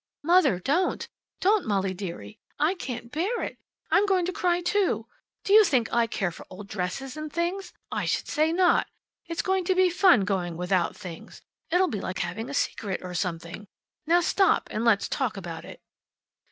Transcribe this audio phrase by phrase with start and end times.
[0.23, 1.07] "Mother, don't!
[1.41, 2.39] Don't Molly dearie.
[2.57, 3.59] I can't bear it.
[3.91, 5.05] I'm going to cry too.
[5.43, 7.71] Do you think I care for old dresses and things?
[7.91, 8.87] I should say not.
[9.27, 11.43] It's going to be fun going without things.
[11.69, 13.67] It'll be like having a secret or something.
[14.07, 15.79] Now stop, and let's talk about it."